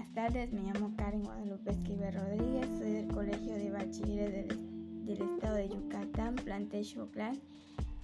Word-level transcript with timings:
buenas 0.00 0.14
tardes. 0.14 0.52
Me 0.52 0.62
llamo 0.62 0.94
Karen 0.96 1.22
Guadalupe 1.22 1.72
Esquivel 1.72 2.14
Rodríguez. 2.14 2.66
Soy 2.78 2.92
del 2.92 3.08
Colegio 3.08 3.54
de 3.54 3.70
Bachilleres 3.70 4.48
del, 5.04 5.20
Estado 5.20 5.56
de 5.56 5.68
Yucatán, 5.68 6.36
Plantejo 6.36 7.06
Plan, 7.08 7.38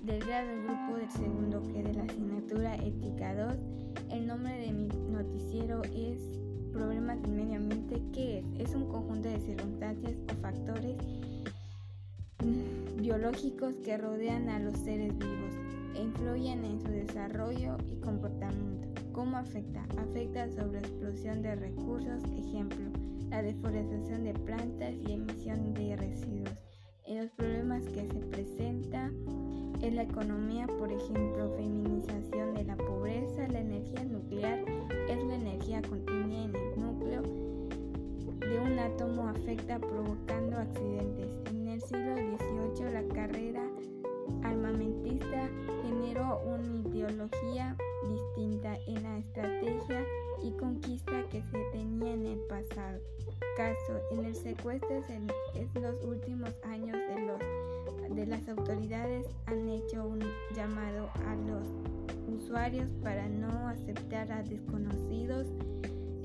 del 0.01 0.23
grado 0.23 0.47
del 0.47 0.65
grupo 0.65 0.99
del 0.99 1.11
segundo 1.11 1.63
que 1.73 1.83
de 1.83 1.95
la 1.95 2.03
asignatura 2.03 2.75
Ética 2.75 3.35
2. 3.35 3.55
El 4.11 4.27
nombre 4.27 4.59
de 4.59 4.73
mi 4.73 4.89
noticiero 5.11 5.83
es 5.85 6.21
Problemas 6.71 7.23
del 7.23 7.33
Medio 7.33 7.57
Ambiente. 7.57 8.03
¿Qué 8.13 8.41
es? 8.41 8.69
Es 8.69 8.75
un 8.75 8.89
conjunto 8.89 9.31
de 9.31 9.41
circunstancias 9.41 10.17
o 10.31 10.35
factores 10.43 10.97
biológicos 13.01 13.73
que 13.83 13.97
rodean 13.97 14.51
a 14.51 14.59
los 14.59 14.77
seres 14.81 15.17
vivos 15.17 15.55
e 15.95 16.03
influyen 16.03 16.63
en 16.63 16.79
su 16.79 16.89
desarrollo 16.89 17.79
y 17.91 17.97
comportamiento. 18.01 19.06
¿Cómo 19.17 19.39
afecta? 19.39 19.83
Afecta 19.97 20.47
sobre 20.51 20.81
explosión 20.81 21.41
de 21.41 21.57
recursos, 21.57 22.23
ejemplo, 22.37 22.85
la 23.31 23.41
deforestación 23.41 24.25
de 24.25 24.35
plantas 24.35 24.93
y 25.09 25.13
emisión 25.13 25.73
de 25.73 25.97
residuos. 25.97 26.53
En 27.07 27.23
los 27.23 27.31
problemas 27.31 27.83
que 27.87 28.07
se 28.07 28.21
presenta 28.27 29.11
en 29.81 29.97
la 29.97 30.03
economía, 30.03 30.67
por 30.67 30.93
ejemplo, 30.93 31.51
feminización 31.57 32.53
de 32.57 32.65
la 32.65 32.77
pobreza, 32.77 33.49
la 33.49 33.61
energía 33.61 34.05
nuclear 34.05 34.63
es 35.09 35.25
la 35.25 35.35
energía 35.35 35.81
contenida 35.81 36.45
en 36.45 36.55
el 36.55 36.79
núcleo 36.79 37.23
de 37.23 38.61
un 38.61 38.79
átomo 38.79 39.29
afecta 39.29 39.79
provocando 39.79 40.59
accidentes. 40.59 41.31
En 41.51 41.69
el 41.69 41.81
siglo 41.81 42.17
XVIII 42.17 42.93
la 42.93 43.15
carrera 43.15 43.67
armamentista 44.43 45.49
generó 45.83 46.43
una 46.45 46.87
ideología 46.87 47.77
distinta 48.09 48.77
en 48.87 49.03
la 49.03 49.19
estrategia 49.19 50.05
y 50.43 50.51
conquista 50.53 51.25
que 51.31 51.43
se 51.43 51.59
tenía 51.73 52.15
en 52.15 52.27
el 52.27 52.39
pasado. 52.49 53.01
Caso, 53.57 54.01
en 54.13 54.25
el 54.25 54.35
secuestro 54.35 55.03
en, 55.09 55.27
los 55.83 56.05
últimos 56.05 56.51
años 56.65 56.97
de, 56.97 57.27
los, 57.27 58.15
de 58.17 58.27
las 58.27 58.49
autoridades 58.49 59.27
han 59.47 59.69
hecho 59.69 60.07
un 60.07 60.21
llamado 60.55 61.09
a 61.27 61.35
los 61.35 61.67
usuarios 62.29 62.89
para 63.03 63.29
no 63.29 63.69
aceptar 63.69 64.31
a 64.33 64.43
desconocidos 64.43 65.47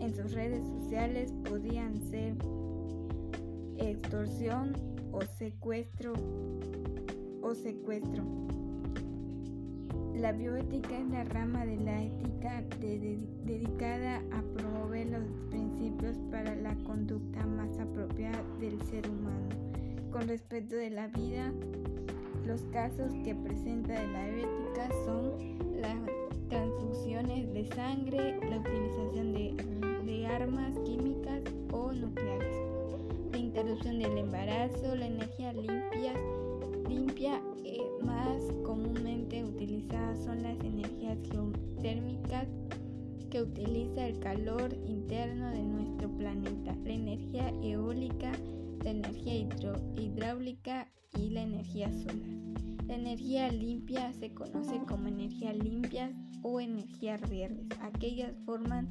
en 0.01 0.15
sus 0.15 0.33
redes 0.33 0.65
sociales 0.65 1.31
podían 1.47 2.01
ser 2.09 2.33
extorsión 3.77 4.73
o 5.11 5.21
secuestro 5.21 6.13
o 7.41 7.53
secuestro. 7.53 8.23
La 10.21 10.33
bioética 10.33 10.99
es 10.99 11.09
la 11.09 11.23
rama 11.23 11.65
de 11.65 11.77
la 11.77 12.03
ética 12.03 12.63
dedicada 12.79 14.21
a 14.31 14.43
promover 14.53 15.09
los 15.09 15.23
principios 15.49 16.15
para 16.29 16.55
la 16.57 16.75
conducta 16.83 17.43
más 17.47 17.79
apropiada 17.79 18.39
del 18.59 18.79
ser 18.83 19.09
humano. 19.09 19.49
Con 20.11 20.27
respecto 20.27 20.75
de 20.75 20.91
la 20.91 21.07
vida, 21.07 21.51
los 22.45 22.61
casos 22.71 23.11
que 23.23 23.33
presenta 23.33 23.99
de 23.99 24.07
la 24.09 24.27
bioética 24.27 24.89
son 25.05 25.81
las 25.81 25.97
transfusiones 26.49 27.51
de 27.51 27.65
sangre, 27.73 28.39
la 28.47 28.57
utilización 28.59 29.33
de, 29.33 29.55
de 30.05 30.27
armas 30.27 30.77
químicas 30.85 31.41
o 31.71 31.91
nucleares, 31.93 32.57
la 33.31 33.39
interrupción 33.39 33.97
del 33.97 34.19
embarazo, 34.19 34.95
la 34.95 35.07
energía 35.07 35.51
limpia, 35.51 36.13
utilizadas 39.39 40.23
son 40.23 40.43
las 40.43 40.59
energías 40.59 41.17
geotérmicas 41.31 42.47
que 43.29 43.41
utiliza 43.41 44.07
el 44.07 44.19
calor 44.19 44.73
interno 44.85 45.49
de 45.51 45.63
nuestro 45.63 46.09
planeta, 46.17 46.75
la 46.83 46.93
energía 46.93 47.49
eólica, 47.63 48.33
la 48.83 48.91
energía 48.91 49.35
hidráulica 49.95 50.89
y 51.17 51.29
la 51.29 51.43
energía 51.43 51.91
solar. 51.93 52.51
La 52.87 52.95
energía 52.95 53.49
limpia 53.49 54.11
se 54.13 54.33
conoce 54.33 54.79
como 54.85 55.07
energía 55.07 55.53
limpia 55.53 56.11
o 56.41 56.59
energías 56.59 57.21
verdes, 57.29 57.67
aquellas 57.81 58.33
formas 58.45 58.85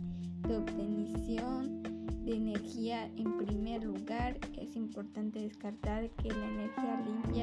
de 0.48 0.56
obtención 0.56 1.82
de 2.24 2.36
energía 2.36 3.06
en 3.16 3.36
primer 3.36 3.84
lugar. 3.84 4.38
Es 4.58 4.74
importante 4.76 5.40
descartar 5.40 6.08
que 6.22 6.28
la 6.28 6.46
energía 6.46 7.02
limpia 7.06 7.39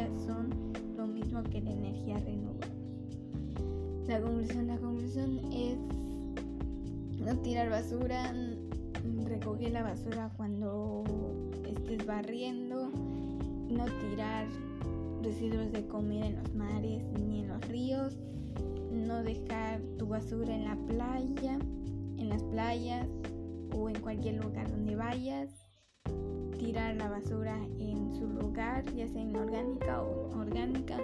La 4.07 4.21
conclusión, 4.21 4.67
la 4.67 4.77
conclusión 4.77 5.39
es 5.51 5.77
no 7.19 7.37
tirar 7.41 7.69
basura, 7.69 8.33
recoger 9.25 9.71
la 9.73 9.83
basura 9.83 10.31
cuando 10.37 11.03
estés 11.65 12.05
barriendo, 12.05 12.89
no 13.69 13.85
tirar 13.99 14.47
residuos 15.21 15.73
de 15.73 15.85
comida 15.87 16.27
en 16.27 16.37
los 16.37 16.55
mares 16.55 17.03
ni 17.19 17.41
en 17.41 17.49
los 17.49 17.67
ríos, 17.67 18.17
no 18.91 19.23
dejar 19.23 19.81
tu 19.97 20.07
basura 20.07 20.55
en 20.55 20.63
la 20.63 20.77
playa, 20.87 21.59
en 22.17 22.29
las 22.29 22.43
playas, 22.43 23.07
o 23.75 23.89
en 23.89 23.99
cualquier 23.99 24.43
lugar 24.43 24.69
donde 24.71 24.95
vayas, 24.95 25.49
tirar 26.57 26.95
la 26.95 27.09
basura 27.09 27.57
en 27.79 28.13
su 28.13 28.25
lugar, 28.27 28.85
ya 28.95 29.07
sea 29.07 29.21
inorgánica 29.21 30.01
o 30.01 30.29
orgánica, 30.39 30.97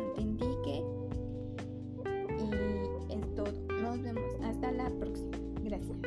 vemos 4.04 4.36
hasta 4.44 4.72
la 4.72 4.90
próxima. 4.90 5.38
Gracias. 5.64 5.98